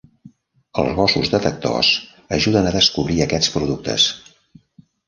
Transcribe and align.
Els 0.83 0.95
gossos 0.99 1.29
detectors 1.35 1.91
ajuden 2.39 2.71
a 2.71 2.73
descobrir 2.79 3.23
aquests 3.29 3.55
productes. 3.61 4.13